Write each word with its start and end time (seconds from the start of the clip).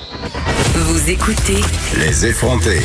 Vous 0.00 1.10
écoutez 1.10 1.60
Les 1.98 2.26
effrontés. 2.26 2.80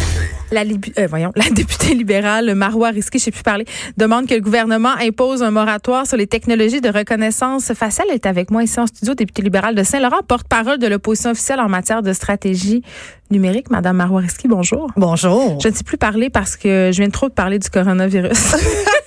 La, 0.52 0.62
euh, 0.62 1.08
voyons, 1.08 1.32
la 1.36 1.50
députée 1.50 1.94
libérale 1.94 2.54
Marois 2.56 2.90
Risky, 2.90 3.20
je 3.20 3.26
sais 3.26 3.32
plus 3.32 3.44
parler, 3.44 3.66
demande 3.98 4.28
que 4.28 4.34
le 4.34 4.42
gouvernement 4.42 4.94
impose 5.00 5.44
un 5.44 5.52
moratoire 5.52 6.06
sur 6.06 6.18
les 6.18 6.28
technologies 6.28 6.82
de 6.82 6.90
reconnaissance 6.90 7.74
faciale. 7.74 8.08
Elle 8.10 8.16
est 8.16 8.26
avec 8.26 8.52
moi 8.52 8.64
ici 8.64 8.80
en 8.80 8.88
studio, 8.88 9.16
députée 9.16 9.42
libérale 9.42 9.76
de 9.76 9.84
Saint-Laurent, 9.84 10.22
porte-parole 10.28 10.78
de 10.78 10.88
l'opposition 10.88 11.32
officielle 11.32 11.60
en 11.60 11.70
matière 11.70 12.02
de 12.02 12.14
stratégie 12.14 12.84
numérique. 13.32 13.70
Madame 13.70 13.98
Marois 13.98 14.22
Risky, 14.22 14.48
bonjour. 14.48 14.92
Bonjour. 14.96 15.60
Je 15.62 15.68
ne 15.68 15.74
sais 15.74 15.84
plus 15.84 15.98
parler 15.98 16.30
parce 16.30 16.58
que 16.58 16.92
je 16.92 16.98
viens 17.02 17.10
trop 17.10 17.30
de 17.30 17.34
parler 17.34 17.60
du 17.60 17.70
coronavirus. 17.70 18.56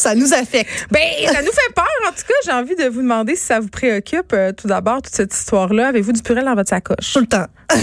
Ça 0.00 0.14
nous 0.14 0.32
affecte. 0.32 0.86
ben, 0.90 1.00
ça 1.26 1.42
nous 1.42 1.52
fait 1.52 1.74
peur. 1.74 1.84
En 2.06 2.10
tout 2.10 2.24
cas, 2.26 2.34
j'ai 2.44 2.52
envie 2.52 2.74
de 2.74 2.88
vous 2.88 3.02
demander 3.02 3.36
si 3.36 3.44
ça 3.44 3.60
vous 3.60 3.68
préoccupe. 3.68 4.32
euh, 4.32 4.52
tout 4.52 4.66
d'abord, 4.66 5.02
toute 5.02 5.14
cette 5.14 5.34
histoire-là. 5.34 5.88
Avez-vous 5.88 6.12
du 6.12 6.22
purel 6.22 6.44
dans 6.44 6.54
votre 6.54 6.70
sacoche? 6.70 7.12
Tout 7.12 7.20
le 7.20 7.26
temps. 7.26 7.46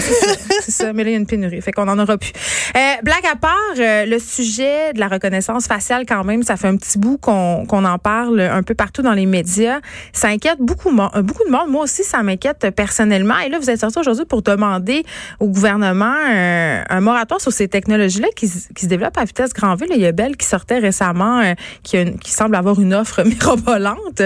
C'est 0.62 0.72
ça, 0.72 0.94
mais 0.94 1.04
là, 1.04 1.12
il 1.12 1.14
y 1.14 1.16
a 1.16 1.20
une 1.20 1.26
pénurie, 1.28 1.62
fait 1.62 1.72
qu'on 1.72 1.88
en 1.88 1.98
aura 1.98 2.18
plus. 2.18 2.32
Euh, 2.76 2.80
blague 3.04 3.26
à 3.32 3.36
part, 3.38 3.54
euh, 3.80 4.06
le 4.06 4.20
sujet 4.20 4.92
de 4.94 5.00
la 5.00 5.08
reconnaissance 5.08 5.66
faciale, 5.68 6.06
quand 6.06 6.24
même, 6.26 6.44
ça 6.44 6.58
fait 6.58 6.68
un 6.68 6.76
petit 6.76 6.98
bout 6.98 7.18
qu'on 7.18 7.66
qu'on 7.66 7.86
en 7.86 7.98
parle 7.98 8.42
un 8.42 8.64
peu 8.64 8.74
partout 8.76 9.02
dans 9.02 9.14
les 9.14 9.26
médias. 9.26 9.80
Ça 10.12 10.28
inquiète 10.28 10.58
beaucoup, 10.60 10.90
euh, 10.90 11.22
beaucoup 11.22 11.46
de 11.46 11.50
monde. 11.52 11.70
Moi 11.70 11.84
aussi, 11.84 12.04
ça 12.04 12.22
m'inquiète 12.24 12.68
personnellement. 12.76 13.38
Et 13.46 13.50
là, 13.50 13.60
vous 13.60 13.70
êtes 13.70 13.80
sorti 13.80 13.98
aujourd'hui 14.00 14.26
pour 14.26 14.42
demander 14.42 15.04
au 15.40 15.48
gouvernement 15.48 16.16
euh, 16.30 16.82
un 16.90 17.00
moratoire 17.00 17.40
sur 17.40 17.54
ces 17.54 17.68
technologies-là 17.70 18.28
qui, 18.36 18.48
se 18.50 18.86
développent 18.88 19.18
à 19.18 19.24
vitesse 19.24 19.54
grand 19.54 19.76
V. 19.76 19.88
Là, 19.88 19.96
Il 19.96 20.02
y 20.02 20.06
a 20.06 20.12
Bell 20.12 20.36
qui 20.36 20.46
sortait 20.48 20.80
récemment, 20.80 21.54
qui, 21.84 21.98
a 21.98 22.02
une- 22.02 22.07
qui 22.16 22.32
semble 22.32 22.56
avoir 22.56 22.80
une 22.80 22.94
offre 22.94 23.24
mirobolante. 23.26 24.22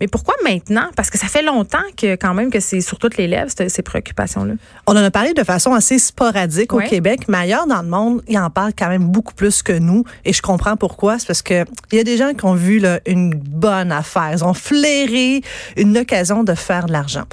Mais 0.00 0.08
pourquoi 0.08 0.34
maintenant? 0.44 0.88
Parce 0.96 1.10
que 1.10 1.18
ça 1.18 1.26
fait 1.26 1.42
longtemps 1.42 1.78
que 1.96 2.14
quand 2.16 2.34
même 2.34 2.50
que 2.50 2.60
c'est 2.60 2.80
sur 2.80 2.98
toutes 2.98 3.16
les 3.16 3.26
lèvres, 3.26 3.50
ces 3.50 3.82
préoccupations-là. 3.82 4.54
On 4.86 4.92
en 4.92 5.04
a 5.04 5.10
parlé 5.10 5.34
de 5.34 5.44
façon 5.44 5.72
assez 5.72 5.98
sporadique 5.98 6.72
au 6.72 6.80
Québec, 6.80 7.22
mais 7.28 7.38
ailleurs 7.38 7.66
dans 7.66 7.82
le 7.82 7.88
monde, 7.88 8.22
ils 8.28 8.38
en 8.38 8.50
parlent 8.50 8.72
quand 8.76 8.88
même 8.88 9.04
beaucoup 9.04 9.34
plus 9.34 9.62
que 9.62 9.72
nous. 9.72 10.04
Et 10.24 10.32
je 10.32 10.42
comprends 10.42 10.76
pourquoi. 10.76 11.18
C'est 11.18 11.26
parce 11.26 11.42
que 11.42 11.64
il 11.92 11.98
y 11.98 12.00
a 12.00 12.04
des 12.04 12.16
gens 12.16 12.32
qui 12.34 12.44
ont 12.44 12.54
vu 12.54 12.78
là, 12.78 13.00
une 13.06 13.34
bonne 13.34 13.92
affaire. 13.92 14.30
Ils 14.32 14.44
ont 14.44 14.54
flairé 14.54 15.42
une 15.76 15.98
occasion 15.98 16.44
de 16.44 16.54
faire 16.54 16.86
de 16.86 16.92
l'argent. 16.92 17.24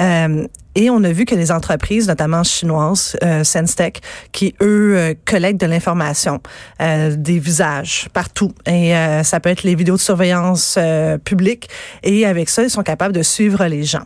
Euh, 0.00 0.46
et 0.76 0.90
on 0.90 1.02
a 1.02 1.10
vu 1.10 1.24
que 1.24 1.34
les 1.34 1.50
entreprises, 1.50 2.06
notamment 2.06 2.44
chinoises, 2.44 3.16
euh, 3.24 3.42
Senstech, 3.42 4.00
qui 4.30 4.54
eux 4.62 4.94
euh, 4.96 5.14
collectent 5.24 5.60
de 5.60 5.66
l'information, 5.66 6.40
euh, 6.80 7.16
des 7.16 7.38
visages 7.38 8.08
partout, 8.12 8.52
et 8.66 8.94
euh, 8.94 9.22
ça 9.24 9.40
peut 9.40 9.48
être 9.48 9.62
les 9.62 9.74
vidéos 9.74 9.96
de 9.96 10.00
surveillance 10.00 10.76
euh, 10.78 11.16
publique. 11.18 11.68
Et 12.02 12.26
avec 12.26 12.50
ça, 12.50 12.62
ils 12.62 12.70
sont 12.70 12.82
capables 12.82 13.14
de 13.14 13.22
suivre 13.22 13.64
les 13.66 13.82
gens. 13.82 14.04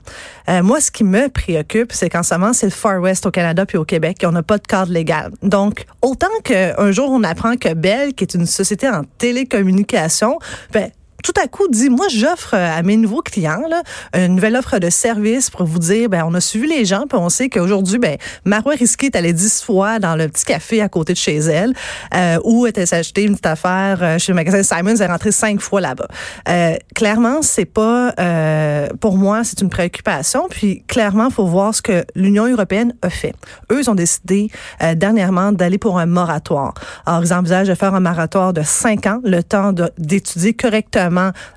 Moi, 0.62 0.80
ce 0.80 0.90
qui 0.90 1.04
me 1.04 1.28
préoccupe, 1.28 1.92
c'est 1.92 2.08
qu'en 2.08 2.24
ce 2.24 2.34
moment, 2.34 2.52
c'est 2.52 2.66
le 2.66 2.72
Far 2.72 3.00
West 3.00 3.24
au 3.24 3.30
Canada 3.30 3.66
puis 3.66 3.78
au 3.78 3.84
Québec, 3.84 4.16
et 4.22 4.26
on 4.26 4.32
n'a 4.32 4.42
pas 4.42 4.58
de 4.58 4.66
cadre 4.66 4.92
légal. 4.92 5.30
Donc, 5.42 5.84
autant 6.02 6.26
qu'un 6.42 6.90
jour 6.90 7.10
on 7.10 7.22
apprend 7.22 7.56
que 7.56 7.72
Bell, 7.74 8.14
qui 8.14 8.24
est 8.24 8.34
une 8.34 8.46
société 8.46 8.88
en 8.88 9.02
télécommunication, 9.18 10.38
ben 10.72 10.90
tout 11.22 11.32
à 11.42 11.46
coup 11.48 11.68
dit 11.68 11.90
moi 11.90 12.06
j'offre 12.08 12.54
euh, 12.54 12.78
à 12.78 12.82
mes 12.82 12.96
nouveaux 12.96 13.22
clients 13.22 13.62
là, 13.68 13.82
une 14.14 14.36
nouvelle 14.36 14.56
offre 14.56 14.78
de 14.78 14.90
service 14.90 15.50
pour 15.50 15.64
vous 15.64 15.78
dire 15.78 16.08
ben 16.08 16.24
on 16.26 16.34
a 16.34 16.40
suivi 16.40 16.68
les 16.68 16.84
gens 16.84 17.06
puis 17.08 17.18
on 17.18 17.28
sait 17.28 17.48
qu'aujourd'hui 17.48 17.98
ben 17.98 18.16
Marois 18.44 18.74
Risqué 18.74 19.06
est 19.06 19.16
allée 19.16 19.32
dix 19.32 19.62
fois 19.62 19.98
dans 19.98 20.16
le 20.16 20.28
petit 20.28 20.44
café 20.44 20.80
à 20.80 20.88
côté 20.88 21.12
de 21.12 21.18
chez 21.18 21.36
elle 21.36 21.74
euh, 22.14 22.38
où 22.44 22.66
était 22.66 22.86
s'acheter 22.86 23.24
une 23.24 23.32
petite 23.32 23.46
affaire 23.46 23.98
euh, 24.02 24.18
chez 24.18 24.32
le 24.32 24.36
magasin 24.36 24.62
Simons 24.62 24.94
elle 24.96 25.02
est 25.02 25.06
rentrée 25.06 25.32
cinq 25.32 25.60
fois 25.60 25.80
là-bas. 25.80 26.08
Euh, 26.48 26.74
clairement 26.94 27.42
c'est 27.42 27.64
pas 27.64 28.14
euh, 28.18 28.88
pour 29.00 29.16
moi 29.16 29.44
c'est 29.44 29.60
une 29.60 29.70
préoccupation 29.70 30.46
puis 30.48 30.82
clairement 30.86 31.30
faut 31.30 31.46
voir 31.46 31.74
ce 31.74 31.82
que 31.82 32.04
l'Union 32.14 32.46
européenne 32.46 32.94
a 33.02 33.10
fait. 33.10 33.34
Eux 33.72 33.88
ont 33.88 33.94
décidé 33.94 34.50
euh, 34.82 34.94
dernièrement 34.94 35.52
d'aller 35.52 35.78
pour 35.78 35.98
un 35.98 36.06
moratoire. 36.06 36.74
Alors 37.06 37.24
ils 37.24 37.32
envisagent 37.32 37.68
de 37.68 37.74
faire 37.74 37.94
un 37.94 38.00
moratoire 38.00 38.52
de 38.52 38.62
cinq 38.62 39.06
ans 39.06 39.20
le 39.24 39.42
temps 39.42 39.72
d'étudier 39.98 40.54
correctement 40.54 41.09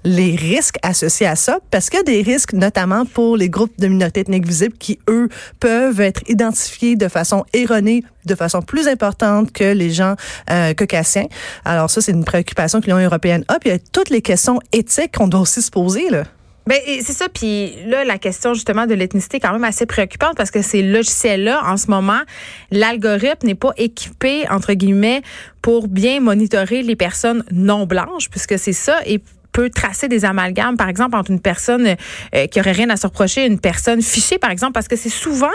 les 0.04 0.36
risques 0.36 0.78
associés 0.82 1.28
à 1.28 1.36
ça, 1.36 1.60
parce 1.72 1.90
qu'il 1.90 1.98
y 1.98 2.02
a 2.02 2.04
des 2.04 2.22
risques 2.22 2.54
notamment 2.54 3.06
pour 3.06 3.38
les 3.38 3.50
groupes 3.50 3.74
de 3.80 3.88
minorités 3.88 4.22
ethniques 4.22 4.48
visibles 4.48 4.78
qui, 4.78 5.00
eux, 5.10 5.30
peuvent 5.60 6.02
être 6.02 6.22
identifiés 6.28 6.96
de 6.96 7.08
façon 7.08 7.46
erronée, 7.54 8.04
de 8.26 8.36
façon 8.36 8.62
plus 8.62 8.88
importante 8.88 9.52
que 9.52 9.74
les 9.74 9.92
gens 9.92 10.16
euh, 10.50 10.74
caucasiens. 10.74 11.28
Alors 11.66 11.90
ça, 11.90 12.02
c'est 12.02 12.12
une 12.12 12.26
préoccupation 12.26 12.82
que 12.82 12.86
l'Union 12.86 13.00
européenne 13.00 13.44
a. 13.48 13.60
Puis 13.60 13.70
il 13.70 13.74
y 13.74 13.76
a 13.76 13.80
toutes 13.92 14.10
les 14.10 14.22
questions 14.22 14.60
éthiques 14.72 15.16
qu'on 15.18 15.28
doit 15.28 15.42
aussi 15.42 15.62
se 15.62 15.72
poser. 15.72 16.10
Là. 16.10 16.24
Ben 16.66 16.80
c'est 17.02 17.14
ça. 17.14 17.28
Puis 17.28 17.74
là, 17.86 18.06
la 18.06 18.18
question 18.18 18.54
justement 18.54 18.86
de 18.86 18.94
l'ethnicité 18.94 19.38
est 19.38 19.40
quand 19.42 19.52
même 19.52 19.66
assez 19.66 19.86
préoccupante 19.86 20.38
parce 20.38 20.52
que 20.52 20.62
ces 20.62 20.82
logiciels-là, 20.82 21.62
en 21.66 21.76
ce 21.76 21.88
moment, 21.88 22.22
l'algorithme 22.72 23.48
n'est 23.48 23.56
pas 23.56 23.74
équipé 23.76 24.46
entre 24.50 24.74
guillemets 24.74 25.22
pour 25.62 25.88
bien 25.88 26.22
monitorer 26.22 26.82
les 26.82 26.96
personnes 26.96 27.44
non 27.52 27.86
blanches, 27.86 28.30
puisque 28.30 28.58
c'est 28.58 28.74
ça 28.74 29.00
peut 29.54 29.70
tracer 29.70 30.10
des 30.10 30.26
amalgames, 30.26 30.76
par 30.76 30.90
exemple, 30.90 31.16
entre 31.16 31.32
une 31.32 31.40
personne 31.40 31.96
euh, 32.36 32.48
qui 32.48 32.60
aurait 32.60 32.74
rien 32.74 32.90
à 32.90 32.98
se 32.98 33.08
reprocher 33.08 33.44
et 33.44 33.48
une 33.48 33.60
personne 33.60 34.02
fichée, 34.02 34.38
par 34.38 34.52
exemple, 34.52 34.74
parce 34.74 34.88
que 34.88 34.98
c'est 34.98 35.10
souvent, 35.10 35.48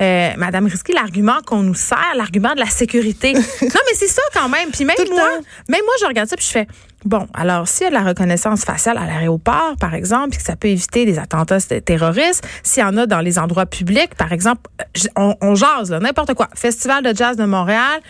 euh, 0.00 0.30
Madame 0.38 0.66
Risky, 0.66 0.92
l'argument 0.92 1.40
qu'on 1.44 1.62
nous 1.62 1.74
sert, 1.74 2.14
l'argument 2.16 2.54
de 2.54 2.60
la 2.60 2.70
sécurité. 2.70 3.32
non, 3.34 3.40
mais 3.62 3.94
c'est 3.94 4.08
ça 4.08 4.22
quand 4.32 4.48
même. 4.48 4.70
Puis 4.70 4.84
même 4.84 4.96
Tout 4.96 5.12
moi, 5.12 5.28
même 5.68 5.82
moi, 5.84 5.94
je 6.00 6.06
regarde 6.06 6.28
ça 6.28 6.36
puis 6.36 6.46
je 6.46 6.52
fais, 6.52 6.66
bon, 7.04 7.26
alors 7.34 7.68
s'il 7.68 7.84
y 7.84 7.86
a 7.86 7.90
de 7.90 7.94
la 7.94 8.02
reconnaissance 8.02 8.64
faciale 8.64 8.98
à 8.98 9.06
l'aéroport, 9.06 9.74
par 9.78 9.94
exemple, 9.94 10.36
que 10.36 10.42
ça 10.42 10.56
peut 10.56 10.68
éviter 10.68 11.04
des 11.04 11.18
attentats 11.18 11.60
terroristes, 11.60 12.46
s'il 12.62 12.82
y 12.82 12.86
en 12.86 12.96
a 12.96 13.06
dans 13.06 13.20
les 13.20 13.38
endroits 13.38 13.66
publics, 13.66 14.14
par 14.16 14.32
exemple, 14.32 14.70
euh, 14.80 15.08
on, 15.16 15.36
on 15.40 15.54
jase, 15.54 15.90
n'importe 15.90 16.34
quoi. 16.34 16.48
Festival 16.54 17.02
de 17.02 17.16
jazz 17.16 17.36
de 17.36 17.44
Montréal, 17.44 18.00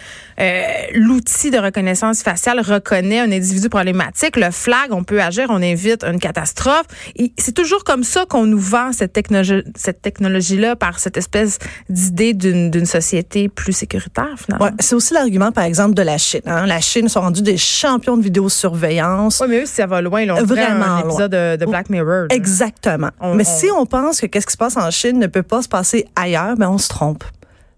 euh, 0.41 0.63
l'outil 0.95 1.51
de 1.51 1.59
reconnaissance 1.59 2.23
faciale 2.23 2.61
reconnaît 2.61 3.21
un 3.21 3.31
individu 3.31 3.69
problématique, 3.69 4.37
le 4.37 4.51
flag, 4.51 4.93
on 4.93 5.05
peut 5.05 5.21
agir, 5.21 5.47
on 5.51 5.61
évite 5.61 6.05
une 6.05 6.19
catastrophe. 6.19 6.87
C'est 7.39 7.55
toujours 7.55 7.85
comme 7.85 8.05
ça 8.05 8.25
qu'on 8.27 8.47
nous 8.47 8.59
vend 8.59 8.93
cette 8.93 9.13
technologie, 9.13 9.63
cette 9.77 10.03
technologie-là 10.03 10.77
par 10.77 10.99
cette 10.99 11.17
espèce 11.17 11.59
d'idée 11.89 12.35
d'une 12.35 12.71
d'une 12.71 12.87
société 12.87 13.49
plus 13.49 13.73
sécuritaire, 13.73 14.35
finalement. 14.37 14.67
Ouais, 14.67 14.73
c'est 14.81 14.95
aussi 14.95 15.15
l'argument, 15.15 15.53
par 15.53 15.65
exemple, 15.65 15.95
de 15.95 16.03
la 16.03 16.19
Chine. 16.19 16.41
Hein. 16.47 16.67
La 16.67 16.81
Chine 16.81 17.09
sont 17.09 17.21
rendus 17.21 17.43
des 17.43 17.57
champions 17.57 18.17
de 18.17 18.23
vidéosurveillance. 18.23 18.80
Oui, 19.41 19.47
mais 19.49 19.63
eux, 19.63 19.67
ça 19.67 19.87
va 19.87 20.01
loin, 20.01 20.25
là, 20.27 20.35
on 20.39 20.45
Vraiment 20.45 20.85
un 20.85 21.01
loin. 21.03 21.09
épisode 21.11 21.31
de, 21.33 21.57
de 21.57 21.67
Black 21.67 21.91
Mirror. 21.91 22.27
là. 22.31 22.35
Exactement. 22.35 23.11
On- 23.21 23.35
Mais 23.35 23.45
on- 23.47 23.59
si 23.59 23.67
on 23.71 23.87
pense 23.87 24.21
que 24.21 24.27
qu'est-ce 24.27 24.47
qui 24.47 24.53
se 24.53 24.59
passe 24.59 24.77
en 24.77 24.91
Chine 24.91 25.19
ne 25.19 25.27
peut 25.27 25.43
pas 25.43 25.63
se 25.63 25.69
passer 25.69 26.07
ailleurs, 26.17 26.57
ben 26.57 26.69
on 26.69 26.79
se 26.79 26.89
trompe. 26.89 27.25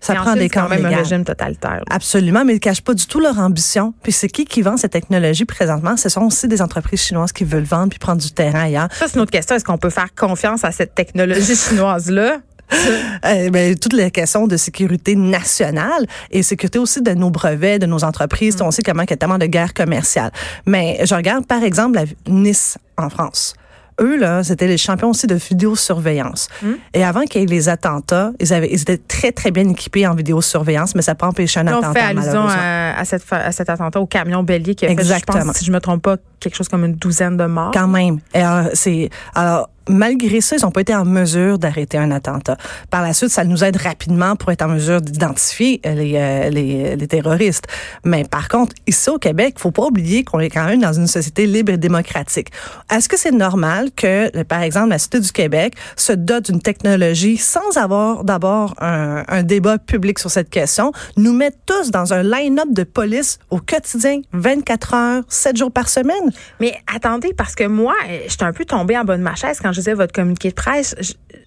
Ça 0.00 0.16
prend 0.16 0.34
des 0.34 0.40
c'est 0.40 0.48
quand 0.48 0.62
camps 0.62 0.68
même 0.70 0.84
un 0.84 0.96
régime 0.96 1.24
totalitaire. 1.24 1.76
là. 1.76 1.82
Absolument, 1.88 2.44
mais 2.44 2.54
ils 2.54 2.56
ne 2.56 2.60
cachent 2.60 2.82
pas 2.82 2.92
du 2.92 3.06
tout 3.06 3.20
leur 3.20 3.38
ambition. 3.38 3.94
Puis 4.02 4.10
c'est 4.10 4.26
qui 4.26 4.44
qui 4.46 4.60
vend 4.60 4.76
cette 4.76 4.90
technologie 4.90 5.44
présentement? 5.44 5.96
Ce 5.96 6.08
sont 6.08 6.22
aussi 6.22 6.48
des 6.48 6.60
entreprises 6.60 7.00
chinoises 7.02 7.30
qui 7.30 7.44
veulent 7.44 7.62
vendre 7.62 7.90
puis 7.90 8.00
prendre 8.00 8.20
du 8.20 8.32
terrain 8.32 8.62
ailleurs. 8.64 8.88
Ça, 8.98 9.06
c'est 9.06 9.14
une 9.14 9.20
autre 9.20 9.30
question. 9.30 9.54
Est-ce 9.54 9.64
qu'on 9.64 9.78
peut 9.78 9.90
faire 9.90 10.12
confiance 10.16 10.64
à 10.64 10.72
cette 10.72 10.96
technologie 10.96 11.54
chinoise-là? 11.69 12.38
Euh, 13.24 13.50
ben, 13.50 13.76
toutes 13.78 13.92
les 13.92 14.10
questions 14.10 14.46
de 14.48 14.56
sécurité 14.56 15.14
nationale 15.14 16.06
et 16.30 16.42
sécurité 16.42 16.78
aussi 16.78 17.02
de 17.02 17.12
nos 17.12 17.30
brevets, 17.30 17.78
de 17.78 17.86
nos 17.86 18.02
entreprises. 18.02 18.56
On 18.60 18.70
sait 18.72 18.82
comment 18.82 19.02
il 19.02 19.10
y 19.10 19.12
a 19.12 19.16
tellement 19.16 19.38
de 19.38 19.46
guerre 19.46 19.74
commerciale. 19.74 20.32
Mais 20.66 20.98
je 21.04 21.14
regarde, 21.14 21.46
par 21.46 21.62
exemple, 21.62 21.96
la 21.96 22.04
Nice 22.26 22.78
en 22.96 23.08
France. 23.10 23.54
Eux, 24.00 24.16
là, 24.16 24.42
c'était 24.42 24.66
les 24.66 24.78
champions 24.78 25.10
aussi 25.10 25.26
de 25.26 25.34
vidéosurveillance. 25.34 26.48
Et 26.94 27.04
avant 27.04 27.22
qu'il 27.22 27.42
y 27.42 27.44
ait 27.44 27.46
les 27.46 27.68
attentats, 27.68 28.32
ils, 28.40 28.52
avaient, 28.52 28.70
ils 28.70 28.80
étaient 28.80 28.98
très, 28.98 29.32
très 29.32 29.50
bien 29.50 29.68
équipés 29.68 30.06
en 30.06 30.14
vidéosurveillance, 30.14 30.94
mais 30.94 31.02
ça 31.02 31.12
n'a 31.12 31.16
pas 31.16 31.26
empêché 31.26 31.60
un 31.60 31.66
on 31.66 31.78
attentat, 31.78 31.92
fait 31.92 32.06
allusion 32.06 32.46
à, 32.48 32.98
à 32.98 33.04
cette, 33.04 33.24
à 33.30 33.52
cet 33.52 33.68
attentat 33.68 34.00
au 34.00 34.06
camion 34.06 34.42
bélier 34.42 34.74
qui 34.74 34.86
a 34.86 34.88
fait, 34.88 34.94
je 34.94 35.00
Exactement. 35.00 35.44
pense, 35.44 35.56
si 35.56 35.64
je 35.64 35.72
me 35.72 35.80
trompe 35.80 36.02
pas, 36.02 36.16
quelque 36.40 36.56
chose 36.56 36.68
comme 36.68 36.84
une 36.84 36.94
douzaine 36.94 37.36
de 37.36 37.44
morts. 37.44 37.70
Quand 37.72 37.88
même. 37.88 38.18
Et 38.34 38.40
alors, 38.40 38.70
c'est, 38.72 39.10
alors, 39.34 39.68
malgré 39.88 40.41
ça, 40.41 40.56
ils 40.56 40.62
n'ont 40.62 40.70
pas 40.70 40.82
été 40.82 40.94
en 40.94 41.04
mesure 41.04 41.59
d'arrêter 41.59 41.98
un 41.98 42.10
attentat. 42.10 42.56
Par 42.91 43.03
la 43.03 43.12
suite, 43.12 43.31
ça 43.31 43.44
nous 43.44 43.65
aide 43.65 43.76
rapidement 43.76 44.37
pour 44.37 44.50
être 44.50 44.62
en 44.62 44.69
mesure 44.69 45.00
d'identifier 45.00 45.81
euh, 45.87 45.94
les, 45.94 46.14
euh, 46.17 46.96
les, 46.96 47.06
terroristes. 47.06 47.67
Mais 48.05 48.25
par 48.25 48.49
contre, 48.49 48.75
ici 48.87 49.11
au 49.11 49.19
Québec, 49.19 49.56
faut 49.58 49.70
pas 49.70 49.84
oublier 49.84 50.25
qu'on 50.25 50.40
est 50.40 50.50
quand 50.50 50.64
même 50.64 50.81
dans 50.81 50.93
une 50.93 51.06
société 51.06 51.46
libre 51.46 51.73
et 51.73 51.76
démocratique. 51.76 52.49
Est-ce 52.90 53.08
que 53.08 53.19
c'est 53.19 53.32
normal 53.32 53.90
que, 53.94 54.37
euh, 54.37 54.44
par 54.44 54.62
exemple, 54.62 54.90
la 54.90 54.99
Société 54.99 55.20
du 55.20 55.32
Québec 55.32 55.75
se 55.96 56.12
dote 56.12 56.50
d'une 56.50 56.61
technologie 56.61 57.37
sans 57.37 57.76
avoir 57.76 58.25
d'abord 58.25 58.75
un, 58.78 59.43
débat 59.43 59.78
public 59.78 60.19
sur 60.19 60.31
cette 60.31 60.50
question, 60.50 60.93
nous 61.17 61.32
mettre 61.32 61.56
tous 61.67 61.90
dans 61.90 62.12
un 62.12 62.23
line-up 62.23 62.69
de 62.70 62.85
police 62.85 63.38
au 63.50 63.58
quotidien, 63.58 64.20
24 64.32 64.94
heures, 64.94 65.23
7 65.28 65.56
jours 65.56 65.73
par 65.73 65.88
semaine? 65.88 66.31
Mais 66.61 66.75
attendez, 66.94 67.35
parce 67.35 67.55
que 67.55 67.64
moi, 67.64 67.94
euh, 68.08 68.20
j'étais 68.28 68.44
un 68.44 68.52
peu 68.52 68.64
tombée 68.64 68.96
en 68.96 69.05
bas 69.05 69.17
de 69.17 69.23
ma 69.23 69.35
chaise 69.35 69.58
quand 69.61 69.71
je 69.72 69.80
disais 69.80 69.94
votre 69.94 70.12
communiqué 70.12 70.50
de 70.50 70.54
presse. 70.54 70.94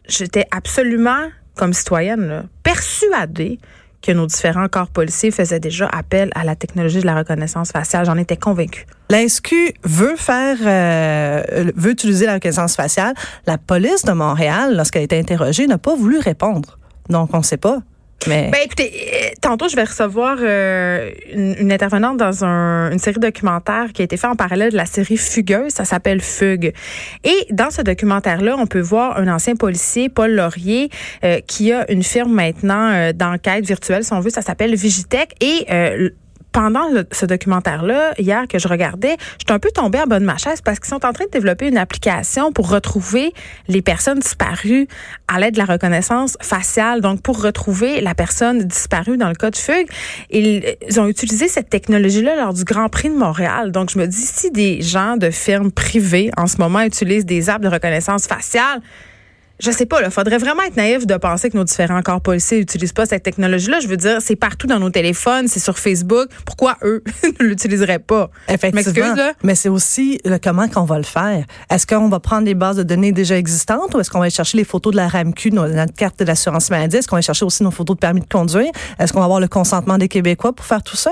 J'étais 0.07 0.45
absolument, 0.51 1.29
comme 1.55 1.73
citoyenne, 1.73 2.27
là, 2.27 2.43
persuadée 2.63 3.59
que 4.05 4.11
nos 4.11 4.27
différents 4.27 4.67
corps 4.67 4.89
policiers 4.89 5.31
faisaient 5.31 5.59
déjà 5.59 5.87
appel 5.87 6.29
à 6.35 6.43
la 6.43 6.55
technologie 6.55 6.99
de 6.99 7.05
la 7.05 7.15
reconnaissance 7.15 7.71
faciale. 7.71 8.05
J'en 8.05 8.17
étais 8.17 8.37
convaincue. 8.37 8.85
La 9.09 9.27
SQ 9.27 9.53
veut 9.83 10.15
faire, 10.15 10.57
euh, 10.61 11.71
veut 11.75 11.91
utiliser 11.91 12.25
la 12.25 12.35
reconnaissance 12.35 12.75
faciale. 12.75 13.15
La 13.47 13.57
police 13.57 14.03
de 14.03 14.11
Montréal, 14.11 14.75
lorsqu'elle 14.75 15.01
a 15.01 15.05
été 15.05 15.17
interrogée, 15.17 15.65
n'a 15.65 15.79
pas 15.79 15.95
voulu 15.95 16.19
répondre. 16.19 16.77
Donc, 17.09 17.31
on 17.33 17.39
ne 17.39 17.43
sait 17.43 17.57
pas. 17.57 17.79
Mais... 18.27 18.49
Ben 18.51 18.61
écoutez, 18.63 19.24
tantôt 19.45 19.67
je 19.67 19.75
vais 19.75 19.83
recevoir 19.83 20.37
euh, 20.41 21.11
une, 21.31 21.71
intervenante 21.71 22.17
dans 22.17 22.43
un, 22.43 22.91
une 22.91 22.97
série 22.97 23.19
documentaire 23.19 23.93
qui 23.93 24.01
a 24.01 24.05
été 24.05 24.17
faite 24.17 24.31
en 24.31 24.35
parallèle 24.35 24.71
de 24.71 24.77
la 24.77 24.87
série 24.87 25.17
Fugueuse. 25.17 25.71
Ça 25.71 25.85
s'appelle 25.85 26.19
Fugue. 26.21 26.73
Et 27.23 27.45
dans 27.51 27.69
ce 27.69 27.83
documentaire-là, 27.83 28.55
on 28.57 28.65
peut 28.65 28.81
voir 28.81 29.17
un 29.17 29.27
ancien 29.27 29.55
policier, 29.55 30.09
Paul 30.09 30.31
Laurier, 30.31 30.89
euh, 31.23 31.41
qui 31.45 31.71
a 31.71 31.89
une 31.91 32.01
firme 32.01 32.33
maintenant 32.33 32.89
euh, 32.91 33.13
d'enquête 33.13 33.65
virtuelle, 33.65 34.03
si 34.03 34.13
on 34.13 34.19
veut. 34.19 34.31
Ça 34.31 34.41
s'appelle 34.41 34.73
Vigitech. 34.73 35.35
Et 35.41 35.67
pendant 36.55 36.87
ce 37.11 37.25
documentaire-là, 37.25 38.13
hier 38.17 38.47
que 38.47 38.59
je 38.59 38.69
regardais, 38.69 39.17
j'étais 39.37 39.51
un 39.51 39.59
peu 39.59 39.71
tombée 39.71 39.99
en 39.99 40.05
bas 40.05 40.19
de 40.19 40.25
ma 40.25 40.37
chaise 40.37 40.61
parce 40.61 40.79
qu'ils 40.79 40.87
sont 40.87 41.05
en 41.05 41.11
train 41.11 41.25
de 41.25 41.29
développer 41.29 41.67
une 41.67 41.77
application 41.77 42.53
pour 42.53 42.69
retrouver 42.69 43.33
les 43.67 43.81
personnes 43.81 44.19
disparues 44.19 44.87
à 45.27 45.41
l'aide 45.41 45.55
de 45.55 45.59
la 45.59 45.65
reconnaissance 45.65 46.37
faciale. 46.41 47.01
Donc, 47.01 47.21
pour 47.21 47.41
retrouver 47.41 47.99
la 47.99 48.15
personne 48.15 48.59
disparue 48.63 49.17
dans 49.17 49.27
le 49.27 49.35
cas 49.35 49.51
de 49.51 49.57
fugue, 49.57 49.89
ils, 50.29 50.77
ils 50.87 50.99
ont 51.01 51.07
utilisé 51.07 51.49
cette 51.49 51.69
technologie-là 51.69 52.37
lors 52.37 52.53
du 52.53 52.63
Grand 52.63 52.87
Prix 52.87 53.09
de 53.09 53.17
Montréal. 53.17 53.73
Donc, 53.73 53.89
je 53.89 53.99
me 53.99 54.07
dis, 54.07 54.25
si 54.25 54.49
des 54.49 54.81
gens 54.81 55.17
de 55.17 55.31
firmes 55.31 55.73
privées 55.73 56.31
en 56.37 56.47
ce 56.47 56.55
moment 56.59 56.79
utilisent 56.83 57.25
des 57.25 57.49
apps 57.49 57.65
de 57.65 57.69
reconnaissance 57.69 58.27
faciale, 58.27 58.79
je 59.59 59.71
sais 59.71 59.85
pas, 59.85 60.01
il 60.03 60.11
faudrait 60.11 60.37
vraiment 60.37 60.63
être 60.63 60.75
naïf 60.75 61.07
de 61.07 61.15
penser 61.15 61.49
que 61.49 61.57
nos 61.57 61.63
différents 61.63 62.01
corps 62.01 62.21
policiers 62.21 62.59
n'utilisent 62.59 62.93
pas 62.93 63.05
cette 63.05 63.23
technologie-là. 63.23 63.79
Je 63.79 63.87
veux 63.87 63.97
dire, 63.97 64.17
c'est 64.21 64.35
partout 64.35 64.67
dans 64.67 64.79
nos 64.79 64.89
téléphones, 64.89 65.47
c'est 65.47 65.59
sur 65.59 65.79
Facebook. 65.79 66.27
Pourquoi 66.45 66.77
eux 66.83 67.03
ne 67.39 67.45
l'utiliseraient 67.45 67.99
pas? 67.99 68.29
Effectivement. 68.47 69.15
Mais 69.43 69.55
c'est 69.55 69.69
aussi 69.69 70.19
le 70.25 70.37
comment 70.37 70.67
qu'on 70.67 70.83
va 70.83 70.97
le 70.97 71.03
faire. 71.03 71.45
Est-ce 71.69 71.87
qu'on 71.87 72.09
va 72.09 72.19
prendre 72.19 72.43
des 72.43 72.53
bases 72.53 72.77
de 72.77 72.83
données 72.83 73.11
déjà 73.11 73.37
existantes 73.37 73.95
ou 73.95 73.99
est-ce 73.99 74.09
qu'on 74.09 74.19
va 74.19 74.25
aller 74.25 74.31
chercher 74.31 74.57
les 74.57 74.65
photos 74.65 74.91
de 74.91 74.97
la 74.97 75.07
RAMQ, 75.07 75.51
notre 75.51 75.93
carte 75.93 76.19
de 76.19 76.25
l'assurance 76.25 76.69
maladie? 76.69 76.97
Est-ce 76.97 77.07
qu'on 77.07 77.15
va 77.15 77.21
chercher 77.21 77.45
aussi 77.45 77.63
nos 77.63 77.71
photos 77.71 77.95
de 77.95 77.99
permis 77.99 78.21
de 78.21 78.27
conduire? 78.27 78.71
Est-ce 78.99 79.13
qu'on 79.13 79.19
va 79.19 79.25
avoir 79.25 79.39
le 79.39 79.47
consentement 79.47 79.97
des 79.97 80.07
Québécois 80.07 80.53
pour 80.53 80.65
faire 80.65 80.83
tout 80.83 80.97
ça? 80.97 81.11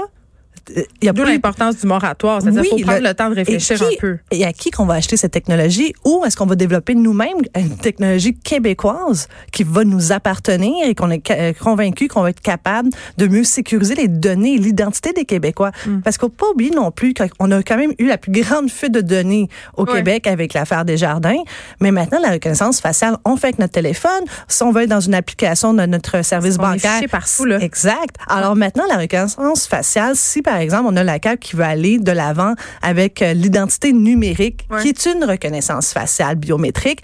Il 0.69 1.05
y 1.05 1.09
a 1.09 1.13
D'où 1.13 1.23
l'importance 1.23 1.77
du 1.77 1.87
moratoire. 1.87 2.41
C'est-à-dire 2.41 2.61
qu'il 2.61 2.79
faut 2.79 2.89
prendre 2.89 3.07
le, 3.07 3.13
temps 3.13 3.29
de 3.29 3.35
réfléchir 3.35 3.81
un 3.81 3.89
peu. 3.99 4.17
Et 4.31 4.45
à 4.45 4.53
qui 4.53 4.71
qu'on 4.71 4.85
va 4.85 4.95
acheter 4.95 5.17
cette 5.17 5.31
technologie? 5.31 5.93
Ou 6.05 6.23
est-ce 6.25 6.37
qu'on 6.37 6.45
va 6.45 6.55
développer 6.55 6.95
nous-mêmes 6.95 7.37
une 7.55 7.77
technologie 7.77 8.33
québécoise 8.33 9.27
qui 9.51 9.63
va 9.63 9.83
nous 9.83 10.11
appartenir 10.11 10.87
et 10.87 10.95
qu'on 10.95 11.11
est 11.11 11.31
euh, 11.31 11.53
convaincu 11.53 12.07
qu'on 12.07 12.21
va 12.21 12.29
être 12.29 12.41
capable 12.41 12.89
de 13.17 13.27
mieux 13.27 13.43
sécuriser 13.43 13.95
les 13.95 14.07
données 14.07 14.55
et 14.55 14.57
l'identité 14.57 15.11
des 15.13 15.25
Québécois? 15.25 15.71
Mm. 15.85 15.99
Parce 15.99 16.17
qu'on 16.17 16.29
pas 16.29 16.47
oublier 16.49 16.71
non 16.71 16.91
plus 16.91 17.13
qu'on 17.13 17.51
a 17.51 17.61
quand 17.61 17.77
même 17.77 17.93
eu 17.99 18.07
la 18.07 18.17
plus 18.17 18.31
grande 18.31 18.69
fuite 18.69 18.93
de 18.93 19.01
données 19.01 19.49
au 19.75 19.85
Québec 19.85 20.27
avec 20.27 20.53
l'affaire 20.53 20.85
des 20.85 20.97
jardins. 20.97 21.41
Mais 21.79 21.91
maintenant, 21.91 22.19
la 22.21 22.31
reconnaissance 22.31 22.79
faciale, 22.79 23.17
on 23.25 23.35
fait 23.35 23.47
avec 23.47 23.59
notre 23.59 23.73
téléphone. 23.73 24.23
Si 24.47 24.63
on 24.63 24.71
veut 24.71 24.83
être 24.83 24.89
dans 24.89 24.99
une 24.99 25.15
application 25.15 25.73
de 25.73 25.85
notre 25.85 26.23
service 26.23 26.57
bancaire. 26.57 27.03
Est 27.03 27.07
partout, 27.07 27.45
là. 27.45 27.59
Exact. 27.59 28.15
Alors 28.27 28.55
maintenant, 28.55 28.83
la 28.87 28.97
reconnaissance 28.97 29.67
faciale, 29.67 30.15
si 30.15 30.41
par 30.41 30.52
exemple, 30.57 30.89
on 30.91 30.95
a 30.95 31.03
la 31.03 31.19
CAQ 31.23 31.39
qui 31.39 31.55
veut 31.55 31.63
aller 31.63 31.99
de 31.99 32.11
l'avant 32.11 32.53
avec 32.81 33.21
euh, 33.21 33.33
l'identité 33.33 33.93
numérique, 33.93 34.67
qui 34.81 34.89
est 34.89 35.05
une 35.05 35.23
reconnaissance 35.23 35.93
faciale 35.93 36.35
biométrique. 36.35 37.01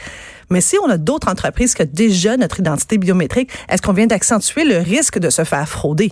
Mais 0.50 0.62
si 0.62 0.78
on 0.84 0.90
a 0.90 0.98
d'autres 0.98 1.30
entreprises 1.30 1.74
qui 1.74 1.84
ont 1.84 1.90
déjà 1.92 2.38
notre 2.38 2.60
identité 2.60 2.98
biométrique, 2.98 3.52
est-ce 3.70 3.82
qu'on 3.82 3.94
vient 3.94 4.08
d'accentuer 4.08 4.64
le 4.64 4.78
risque 4.78 5.20
de 5.20 5.30
se 5.30 5.44
faire 5.44 5.68
frauder? 5.68 6.12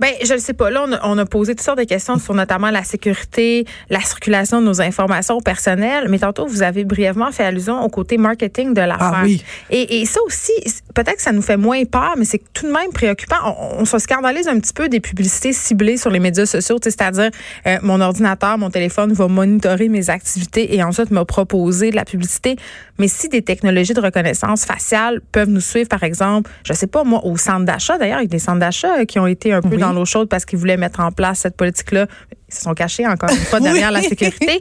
Ben, 0.00 0.12
je 0.24 0.34
ne 0.34 0.38
sais 0.38 0.52
pas. 0.52 0.70
Là, 0.70 0.86
on 1.04 1.18
a, 1.18 1.26
posé 1.26 1.54
toutes 1.54 1.64
sortes 1.64 1.78
de 1.78 1.84
questions 1.84 2.18
sur 2.18 2.34
notamment 2.34 2.70
la 2.70 2.84
sécurité, 2.84 3.64
la 3.90 4.00
circulation 4.00 4.60
de 4.60 4.66
nos 4.66 4.80
informations 4.80 5.40
personnelles. 5.40 6.08
Mais 6.08 6.18
tantôt, 6.18 6.46
vous 6.46 6.62
avez 6.62 6.84
brièvement 6.84 7.30
fait 7.32 7.44
allusion 7.44 7.82
au 7.82 7.88
côté 7.88 8.18
marketing 8.18 8.74
de 8.74 8.80
l'affaire. 8.80 9.12
Ah 9.14 9.22
oui. 9.24 9.42
et, 9.70 10.00
et 10.00 10.06
ça 10.06 10.20
aussi, 10.26 10.52
peut-être 10.94 11.16
que 11.16 11.22
ça 11.22 11.32
nous 11.32 11.42
fait 11.42 11.56
moins 11.56 11.84
peur, 11.84 12.14
mais 12.16 12.24
c'est 12.24 12.42
tout 12.52 12.66
de 12.66 12.72
même 12.72 12.92
préoccupant. 12.92 13.36
On, 13.78 13.84
se 13.84 13.98
scandalise 13.98 14.48
un 14.48 14.58
petit 14.58 14.72
peu 14.72 14.88
des 14.88 15.00
publicités 15.00 15.52
ciblées 15.52 15.96
sur 15.96 16.10
les 16.10 16.20
médias 16.20 16.46
sociaux, 16.46 16.78
c'est-à-dire 16.82 17.30
euh, 17.66 17.78
mon 17.82 18.00
ordinateur, 18.00 18.58
mon 18.58 18.70
téléphone 18.70 19.12
va 19.12 19.28
monitorer 19.28 19.88
mes 19.88 20.10
activités 20.10 20.74
et 20.74 20.82
ensuite 20.82 21.10
me 21.10 21.24
proposer 21.24 21.90
de 21.90 21.96
la 21.96 22.04
publicité. 22.04 22.56
Mais 22.98 23.08
si 23.08 23.28
des 23.28 23.42
technologies 23.42 23.94
de 23.94 24.00
reconnaissance 24.00 24.64
faciale 24.64 25.20
peuvent 25.32 25.48
nous 25.48 25.60
suivre, 25.60 25.88
par 25.88 26.02
exemple, 26.02 26.50
je 26.64 26.72
sais 26.72 26.86
pas 26.86 27.04
moi, 27.04 27.24
au 27.24 27.36
centre 27.36 27.64
d'achat, 27.64 27.98
d'ailleurs, 27.98 28.20
il 28.20 28.24
y 28.24 28.26
a 28.26 28.28
des 28.28 28.38
centres 28.38 28.60
d'achat 28.60 29.04
qui 29.06 29.18
ont 29.18 29.26
été 29.26 29.52
un 29.52 29.60
peu 29.60 29.76
dans 29.82 29.92
l'eau 29.92 30.04
chaude 30.04 30.28
parce 30.28 30.44
qu'ils 30.44 30.58
voulaient 30.58 30.76
mettre 30.76 31.00
en 31.00 31.12
place 31.12 31.40
cette 31.40 31.56
politique-là. 31.56 32.06
Ils 32.48 32.54
se 32.54 32.62
sont 32.62 32.74
cachés 32.74 33.06
encore 33.06 33.30
une 33.30 33.36
fois 33.36 33.60
derrière 33.60 33.90
la 33.90 34.02
sécurité. 34.02 34.60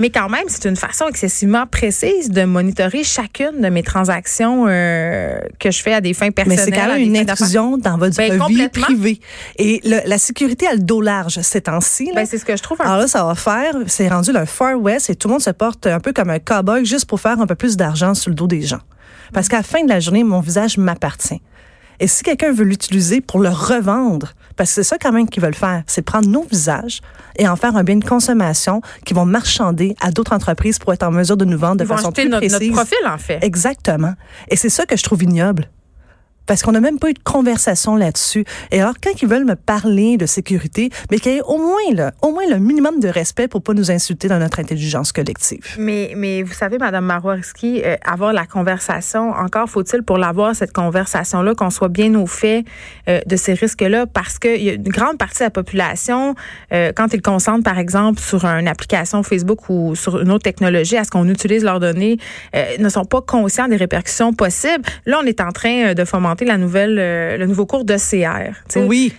Mais 0.00 0.10
quand 0.10 0.28
même, 0.28 0.44
c'est 0.48 0.68
une 0.68 0.76
façon 0.76 1.06
excessivement 1.08 1.66
précise 1.66 2.30
de 2.30 2.44
monitorer 2.44 3.02
chacune 3.02 3.60
de 3.60 3.68
mes 3.68 3.82
transactions 3.82 4.66
euh, 4.68 5.38
que 5.58 5.70
je 5.70 5.82
fais 5.82 5.92
à 5.92 6.00
des 6.00 6.14
fins 6.14 6.30
personnelles. 6.30 6.66
Mais 6.66 6.76
c'est 6.76 6.80
quand 6.80 6.88
même 6.88 7.02
une 7.02 7.16
intrusion 7.16 7.76
dans 7.76 7.98
votre 7.98 8.16
ben, 8.16 8.40
vie 8.46 8.68
privée. 8.68 9.20
Et 9.56 9.80
le, 9.84 10.08
la 10.08 10.18
sécurité 10.18 10.66
a 10.66 10.74
le 10.74 10.80
dos 10.80 11.00
large 11.00 11.40
ces 11.40 11.62
temps-ci. 11.62 12.10
Ben, 12.14 12.26
c'est 12.26 12.38
ce 12.38 12.44
que 12.44 12.56
je 12.56 12.62
trouve. 12.62 12.80
Alors 12.80 12.98
là, 12.98 13.08
ça 13.08 13.24
va 13.24 13.34
faire, 13.34 13.74
c'est 13.86 14.08
rendu 14.08 14.32
le 14.32 14.44
Far 14.44 14.80
West 14.80 15.10
et 15.10 15.16
tout 15.16 15.28
le 15.28 15.32
monde 15.32 15.42
se 15.42 15.50
porte 15.50 15.86
un 15.86 16.00
peu 16.00 16.12
comme 16.12 16.30
un 16.30 16.38
cowboy 16.38 16.84
juste 16.84 17.06
pour 17.06 17.20
faire 17.20 17.40
un 17.40 17.46
peu 17.46 17.56
plus 17.56 17.76
d'argent 17.76 18.14
sur 18.14 18.30
le 18.30 18.36
dos 18.36 18.46
des 18.46 18.62
gens. 18.62 18.80
Parce 19.32 19.48
qu'à 19.48 19.58
la 19.58 19.62
fin 19.62 19.82
de 19.82 19.88
la 19.88 20.00
journée, 20.00 20.24
mon 20.24 20.40
visage 20.40 20.78
m'appartient. 20.78 21.42
Et 22.00 22.06
si 22.06 22.22
quelqu'un 22.22 22.52
veut 22.52 22.64
l'utiliser 22.64 23.20
pour 23.20 23.40
le 23.40 23.48
revendre, 23.48 24.34
parce 24.58 24.70
que 24.70 24.74
c'est 24.74 24.88
ça 24.88 24.98
quand 24.98 25.12
même 25.12 25.28
qu'ils 25.28 25.42
veulent 25.42 25.54
faire, 25.54 25.82
c'est 25.86 26.02
prendre 26.02 26.28
nos 26.28 26.42
visages 26.42 27.00
et 27.38 27.48
en 27.48 27.56
faire 27.56 27.76
un 27.76 27.84
bien 27.84 27.96
de 27.96 28.04
consommation 28.04 28.82
qui 29.06 29.14
vont 29.14 29.24
marchander 29.24 29.94
à 30.00 30.10
d'autres 30.10 30.34
entreprises 30.34 30.78
pour 30.78 30.92
être 30.92 31.04
en 31.04 31.12
mesure 31.12 31.36
de 31.36 31.44
nous 31.44 31.56
vendre 31.56 31.76
de 31.76 31.84
façon 31.84 32.10
plus 32.10 32.28
notre, 32.28 32.46
précise. 32.46 32.60
notre 32.60 32.72
profil, 32.72 32.98
en 33.06 33.18
fait. 33.18 33.38
Exactement. 33.42 34.14
Et 34.48 34.56
c'est 34.56 34.68
ça 34.68 34.84
que 34.84 34.96
je 34.96 35.02
trouve 35.04 35.22
ignoble 35.22 35.70
parce 36.48 36.62
qu'on 36.62 36.72
n'a 36.72 36.80
même 36.80 36.98
pas 36.98 37.10
eu 37.10 37.14
de 37.14 37.22
conversation 37.22 37.94
là-dessus. 37.94 38.44
Et 38.72 38.80
alors, 38.80 38.94
quand 39.00 39.22
ils 39.22 39.28
veulent 39.28 39.44
me 39.44 39.54
parler 39.54 40.16
de 40.16 40.26
sécurité, 40.26 40.90
mais 41.10 41.18
qu'il 41.18 41.32
y 41.32 41.36
ait 41.36 41.42
au 41.42 41.58
moins, 41.58 41.94
là, 41.94 42.12
au 42.22 42.32
moins 42.32 42.48
le 42.48 42.58
minimum 42.58 43.00
de 43.00 43.08
respect 43.08 43.48
pour 43.48 43.62
pas 43.62 43.74
nous 43.74 43.90
insulter 43.90 44.28
dans 44.28 44.38
notre 44.38 44.58
intelligence 44.58 45.12
collective. 45.12 45.76
Mais, 45.78 46.14
mais 46.16 46.42
vous 46.42 46.54
savez, 46.54 46.78
Madame 46.78 47.04
Maroiski, 47.04 47.82
euh, 47.84 47.96
avoir 48.04 48.32
la 48.32 48.46
conversation, 48.46 49.30
encore 49.30 49.68
faut-il 49.68 50.02
pour 50.02 50.16
l'avoir, 50.16 50.56
cette 50.56 50.72
conversation-là, 50.72 51.54
qu'on 51.54 51.68
soit 51.68 51.88
bien 51.88 52.14
au 52.14 52.26
fait 52.26 52.64
euh, 53.08 53.20
de 53.26 53.36
ces 53.36 53.52
risques-là, 53.52 54.06
parce 54.06 54.38
qu'il 54.38 54.62
y 54.62 54.70
a 54.70 54.72
une 54.72 54.82
grande 54.84 55.18
partie 55.18 55.40
de 55.40 55.44
la 55.44 55.50
population, 55.50 56.34
euh, 56.72 56.92
quand 56.96 57.12
ils 57.12 57.20
concentrent, 57.20 57.64
par 57.64 57.78
exemple, 57.78 58.20
sur 58.20 58.46
une 58.46 58.68
application 58.68 59.22
Facebook 59.22 59.68
ou 59.68 59.94
sur 59.94 60.22
une 60.22 60.32
autre 60.32 60.44
technologie, 60.44 60.96
à 60.96 61.04
ce 61.04 61.10
qu'on 61.10 61.28
utilise 61.28 61.62
leurs 61.62 61.80
données, 61.80 62.16
ne 62.78 62.88
sont 62.88 63.04
pas 63.04 63.20
conscients 63.20 63.68
des 63.68 63.76
répercussions 63.76 64.32
possibles. 64.32 64.84
Là, 65.04 65.20
on 65.22 65.26
est 65.26 65.42
en 65.42 65.52
train 65.52 65.92
de 65.92 66.04
fomenter 66.04 66.37
la 66.44 66.58
nouvelle, 66.58 66.98
euh, 66.98 67.36
le 67.36 67.46
nouveau 67.46 67.66
cours 67.66 67.84
d'ECR. 67.84 68.52
Oui. 68.76 69.12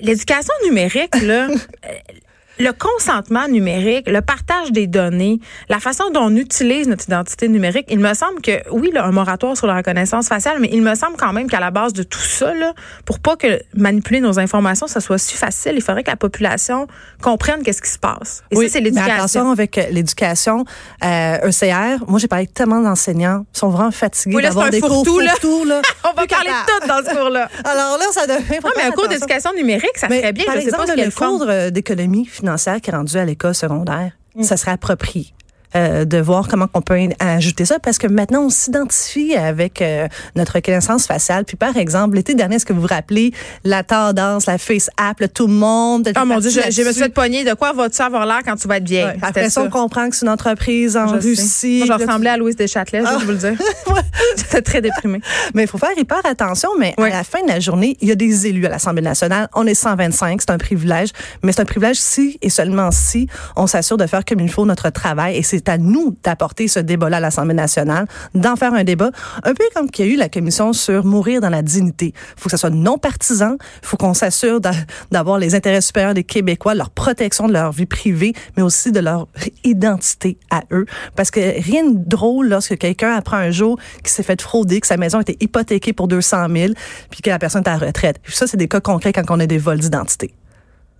L'éducation 0.00 0.52
numérique, 0.64 1.14
là, 1.22 1.48
le 2.58 2.70
consentement 2.72 3.48
numérique, 3.48 4.08
le 4.08 4.20
partage 4.20 4.70
des 4.70 4.86
données, 4.86 5.40
la 5.68 5.80
façon 5.80 6.10
dont 6.10 6.24
on 6.24 6.36
utilise 6.36 6.88
notre 6.88 7.04
identité 7.04 7.48
numérique, 7.48 7.86
il 7.88 7.98
me 7.98 8.14
semble 8.14 8.40
que, 8.40 8.62
oui, 8.70 8.90
là, 8.92 9.04
un 9.04 9.10
moratoire 9.10 9.56
sur 9.56 9.66
la 9.66 9.76
reconnaissance 9.76 10.28
faciale, 10.28 10.58
mais 10.60 10.68
il 10.72 10.82
me 10.82 10.94
semble 10.94 11.16
quand 11.16 11.32
même 11.32 11.48
qu'à 11.48 11.60
la 11.60 11.70
base 11.70 11.92
de 11.92 12.02
tout 12.02 12.18
ça, 12.18 12.54
là, 12.54 12.72
pour 13.04 13.18
pas 13.18 13.36
que 13.36 13.60
manipuler 13.74 14.20
nos 14.20 14.38
informations, 14.38 14.86
ça 14.86 15.00
soit 15.00 15.18
si 15.18 15.36
facile, 15.36 15.72
il 15.74 15.82
faudrait 15.82 16.04
que 16.04 16.10
la 16.10 16.16
population 16.16 16.86
comprenne 17.22 17.62
qu'est-ce 17.62 17.82
qui 17.82 17.90
se 17.90 17.98
passe. 17.98 18.44
Et 18.50 18.56
oui, 18.56 18.66
ça, 18.66 18.74
c'est 18.74 18.80
l'éducation. 18.80 19.14
attention 19.14 19.50
avec 19.50 19.78
euh, 19.78 19.86
l'éducation, 19.90 20.64
euh, 21.04 21.48
ECR, 21.48 22.04
moi, 22.06 22.18
j'ai 22.18 22.28
parlé 22.28 22.46
tellement 22.46 22.80
d'enseignants, 22.80 23.44
ils 23.54 23.58
sont 23.58 23.68
vraiment 23.68 23.90
fatigués 23.90 24.42
d'avoir 24.42 24.70
des 24.70 24.80
cours 24.80 25.04
tout, 25.04 25.20
là. 25.20 25.34
là. 25.66 25.82
on 26.04 26.14
va 26.14 26.26
parler 26.26 26.50
de 26.50 26.80
tout 26.80 26.88
dans 26.88 27.10
ce 27.10 27.16
cours-là. 27.16 27.48
Alors 27.64 27.98
là, 27.98 28.04
ça 28.12 28.26
devient 28.26 28.60
Non, 28.64 28.70
mais 28.76 28.84
un 28.84 28.90
cours 28.90 29.08
d'éducation 29.08 29.52
numérique, 29.54 29.96
ça 29.96 30.08
serait 30.08 30.32
bien. 30.32 30.44
Par 30.44 30.54
je 30.54 30.60
exemple, 30.60 30.86
sais 30.86 30.94
pas 30.94 31.04
le 31.04 31.10
cours 31.10 31.72
d'économie 31.72 32.28
financière 32.44 32.80
qui 32.80 32.90
est 32.90 32.94
rendu 32.94 33.16
à 33.16 33.24
l'école 33.24 33.54
secondaire, 33.54 34.12
mm. 34.34 34.42
ça 34.42 34.56
serait 34.58 34.72
approprié. 34.72 35.32
Euh, 35.76 36.04
de 36.04 36.18
voir 36.18 36.46
comment 36.46 36.68
on 36.72 36.82
peut 36.82 36.96
ajouter 37.18 37.64
ça 37.64 37.80
parce 37.80 37.98
que 37.98 38.06
maintenant 38.06 38.42
on 38.42 38.48
s'identifie 38.48 39.34
avec 39.34 39.82
euh, 39.82 40.06
notre 40.36 40.52
reconnaissance 40.54 41.04
faciale. 41.08 41.44
Puis 41.44 41.56
par 41.56 41.76
exemple, 41.76 42.14
l'été 42.14 42.36
dernier, 42.36 42.56
est-ce 42.56 42.66
que 42.66 42.72
vous 42.72 42.82
vous 42.82 42.86
rappelez 42.86 43.32
la 43.64 43.82
tendance, 43.82 44.46
la 44.46 44.58
face 44.58 44.88
app, 44.96 45.20
tout 45.34 45.48
le 45.48 45.54
monde. 45.54 46.12
Oh 46.16 46.24
mon 46.24 46.38
Dieu, 46.38 46.50
j'ai 46.50 46.84
me 46.84 46.92
suis 46.92 47.02
fait 47.02 47.08
pogner. 47.08 47.42
De 47.42 47.54
quoi 47.54 47.72
vas-tu 47.72 48.00
avoir 48.02 48.24
l'air 48.24 48.42
quand 48.44 48.54
tu 48.54 48.68
vas 48.68 48.76
être 48.76 48.86
vieille? 48.86 49.04
Ouais, 49.04 49.16
après 49.20 49.50
ça, 49.50 49.62
on 49.62 49.68
comprend 49.68 50.08
que 50.08 50.14
c'est 50.14 50.26
une 50.26 50.30
entreprise 50.30 50.96
en 50.96 51.06
Russie. 51.08 51.82
Moi, 51.84 51.98
je 51.98 52.04
ressemblais 52.04 52.30
à 52.30 52.36
Louise 52.36 52.54
Deschâtelet, 52.54 53.02
je 53.04 53.18
vais 53.18 53.24
vous 53.24 53.32
le 53.32 53.38
dire. 53.38 53.54
J'étais 54.36 54.62
très 54.62 54.80
déprimée. 54.80 55.20
Mais 55.54 55.62
il 55.62 55.68
faut 55.68 55.78
faire 55.78 55.96
hyper 55.96 56.24
attention. 56.24 56.70
Mais 56.78 56.94
à 56.98 57.08
la 57.08 57.24
fin 57.24 57.42
de 57.42 57.48
la 57.48 57.58
journée, 57.58 57.96
il 58.00 58.08
y 58.08 58.12
a 58.12 58.14
des 58.14 58.46
élus 58.46 58.66
à 58.66 58.68
l'Assemblée 58.68 59.02
nationale. 59.02 59.48
On 59.54 59.66
est 59.66 59.74
125, 59.74 60.40
c'est 60.40 60.50
un 60.50 60.58
privilège. 60.58 61.08
Mais 61.42 61.50
c'est 61.50 61.62
un 61.62 61.64
privilège 61.64 61.96
si 61.96 62.38
et 62.42 62.50
seulement 62.50 62.92
si 62.92 63.28
on 63.56 63.66
s'assure 63.66 63.96
de 63.96 64.06
faire 64.06 64.24
comme 64.24 64.38
il 64.38 64.50
faut 64.50 64.64
notre 64.64 64.90
travail. 64.90 65.36
Et 65.36 65.42
c'est 65.42 65.63
c'est 65.64 65.70
à 65.70 65.78
nous 65.78 66.16
d'apporter 66.22 66.68
ce 66.68 66.80
débat-là 66.80 67.18
à 67.18 67.20
l'Assemblée 67.20 67.54
nationale, 67.54 68.06
d'en 68.34 68.56
faire 68.56 68.74
un 68.74 68.84
débat, 68.84 69.10
un 69.44 69.54
peu 69.54 69.64
comme 69.74 69.90
qu'il 69.90 70.06
y 70.06 70.10
a 70.10 70.12
eu 70.12 70.16
la 70.16 70.28
commission 70.28 70.72
sur 70.72 71.04
mourir 71.04 71.40
dans 71.40 71.48
la 71.48 71.62
dignité. 71.62 72.12
Il 72.36 72.40
faut 72.40 72.44
que 72.44 72.50
ça 72.50 72.56
soit 72.56 72.70
non 72.70 72.98
partisan, 72.98 73.56
il 73.82 73.86
faut 73.86 73.96
qu'on 73.96 74.14
s'assure 74.14 74.60
d'avoir 75.10 75.38
les 75.38 75.54
intérêts 75.54 75.80
supérieurs 75.80 76.14
des 76.14 76.24
Québécois, 76.24 76.74
leur 76.74 76.90
protection 76.90 77.48
de 77.48 77.52
leur 77.52 77.72
vie 77.72 77.86
privée, 77.86 78.34
mais 78.56 78.62
aussi 78.62 78.92
de 78.92 79.00
leur 79.00 79.28
identité 79.62 80.38
à 80.50 80.62
eux. 80.72 80.86
Parce 81.16 81.30
que 81.30 81.40
rien 81.62 81.88
de 81.88 81.96
drôle 81.96 82.48
lorsque 82.48 82.76
quelqu'un 82.76 83.14
apprend 83.14 83.36
un 83.36 83.50
jour 83.50 83.78
qu'il 83.98 84.08
s'est 84.08 84.22
fait 84.22 84.40
frauder, 84.40 84.80
que 84.80 84.86
sa 84.86 84.96
maison 84.96 85.18
a 85.18 85.22
été 85.22 85.36
hypothéquée 85.40 85.92
pour 85.92 86.08
200 86.08 86.46
000, 86.54 86.72
puis 87.10 87.22
que 87.22 87.30
la 87.30 87.38
personne 87.38 87.62
est 87.62 87.68
à 87.68 87.78
la 87.78 87.86
retraite. 87.86 88.20
ça, 88.24 88.46
c'est 88.46 88.56
des 88.56 88.68
cas 88.68 88.80
concrets 88.80 89.12
quand 89.12 89.22
on 89.30 89.40
a 89.40 89.46
des 89.46 89.58
vols 89.58 89.78
d'identité. 89.78 90.34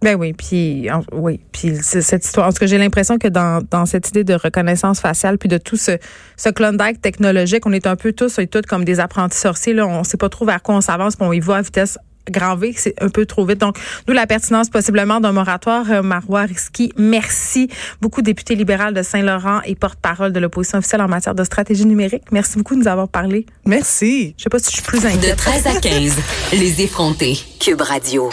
Ben 0.03 0.17
oui, 0.17 0.35
puis 0.35 0.89
oui, 1.13 1.41
puis 1.51 1.77
cette 1.81 2.25
histoire. 2.25 2.47
Parce 2.47 2.59
que 2.59 2.67
j'ai 2.67 2.77
l'impression 2.77 3.19
que 3.19 3.29
dans, 3.29 3.63
dans 3.71 3.87
cette 3.87 4.09
idée 4.11 4.25
de 4.25 4.35
reconnaissance 4.35 5.01
faciale, 5.01 5.39
puis 5.39 5.49
de 5.49 5.57
tout 5.57 5.77
ce, 5.77 5.93
ce 6.37 6.51
Klondike 6.51 7.01
technologique, 7.01 7.65
on 7.65 7.73
est 7.73 7.87
un 7.87 7.97
peu 7.97 8.13
tous 8.13 8.39
et 8.39 8.47
toutes 8.47 8.67
comme 8.67 8.85
des 8.85 9.01
apprentis 9.01 9.39
sorciers. 9.39 9.73
Là, 9.73 9.87
on 9.87 10.05
sait 10.05 10.19
pas 10.19 10.29
trop 10.29 10.45
vers 10.45 10.63
quoi 10.63 10.75
on 10.75 10.81
s'avance, 10.83 11.17
puis 11.17 11.27
on 11.27 11.33
y 11.33 11.41
va 11.41 11.57
à 11.57 11.63
vitesse 11.63 11.99
grand 12.31 12.57
V, 12.57 12.75
c'est 12.77 12.95
un 13.03 13.09
peu 13.09 13.27
trop 13.27 13.45
vite. 13.45 13.59
Donc, 13.59 13.77
nous, 14.09 14.15
la 14.15 14.27
pertinence 14.27 14.69
possiblement 14.69 15.21
d'un 15.21 15.33
moratoire, 15.33 15.85
euh, 15.91 16.03
Marois 16.03 16.43
Risky, 16.43 16.93
merci 16.97 17.69
beaucoup, 18.01 18.23
député 18.23 18.55
libéral 18.55 18.95
de 18.95 19.03
Saint-Laurent 19.03 19.61
et 19.65 19.75
porte-parole 19.75 20.33
de 20.33 20.41
l'opposition 20.41 20.79
officielle 20.79 21.03
en 21.03 21.09
matière 21.09 21.35
de 21.35 21.45
stratégie 21.45 21.87
numérique. 21.87 22.25
Merci 22.31 22.59
beaucoup 22.59 22.75
de 22.75 22.81
nous 22.81 22.89
avoir 22.89 23.09
parlé. 23.09 23.47
Merci. 23.67 24.35
Je 24.39 24.45
sais 24.45 24.51
pas 24.51 24.59
si 24.59 24.71
je 24.71 24.77
suis 24.77 24.83
plus 24.83 25.05
inquiète. 25.05 25.33
De 25.33 25.37
13 25.37 25.67
à 25.67 25.81
15, 25.81 26.17
les 26.53 26.83
effrontés, 26.83 27.39
Cube 27.61 27.81
Radio. 27.81 28.31